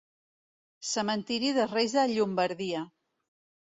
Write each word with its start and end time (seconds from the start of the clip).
Cementiri 0.93 1.53
dels 1.59 1.71
reis 1.79 1.97
de 2.01 2.09
Llombardia. 2.17 2.87